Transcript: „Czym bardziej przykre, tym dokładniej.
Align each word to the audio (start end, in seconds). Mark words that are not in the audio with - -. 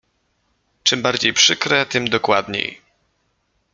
„Czym 0.83 1.01
bardziej 1.01 1.33
przykre, 1.33 1.85
tym 1.85 2.07
dokładniej. 2.09 2.81